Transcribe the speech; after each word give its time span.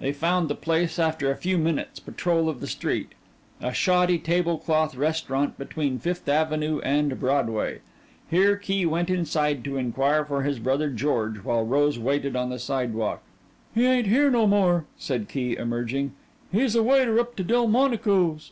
They 0.00 0.12
found 0.12 0.50
the 0.50 0.56
place 0.56 0.98
after 0.98 1.30
a 1.30 1.36
few 1.36 1.56
minutes' 1.56 2.00
patrol 2.00 2.48
of 2.48 2.58
the 2.60 2.66
street 2.66 3.12
a 3.62 3.72
shoddy 3.72 4.18
tablecloth 4.18 4.96
restaurant 4.96 5.56
between 5.58 6.00
Fifth 6.00 6.28
Avenue 6.28 6.80
and 6.80 7.20
Broadway. 7.20 7.78
Here 8.28 8.56
Key 8.56 8.84
went 8.86 9.10
inside 9.10 9.62
to 9.62 9.76
inquire 9.76 10.24
for 10.24 10.42
his 10.42 10.58
brother 10.58 10.90
George, 10.90 11.44
while 11.44 11.62
Rose 11.64 12.00
waited 12.00 12.34
on 12.34 12.50
the 12.50 12.58
sidewalk. 12.58 13.22
"He 13.72 13.86
ain't 13.86 14.08
here 14.08 14.28
no 14.28 14.48
more," 14.48 14.86
said 14.98 15.28
Key 15.28 15.54
emerging. 15.56 16.14
"He's 16.50 16.74
a 16.74 16.82
waiter 16.82 17.20
up 17.20 17.36
to 17.36 17.44
Delmonico's." 17.44 18.50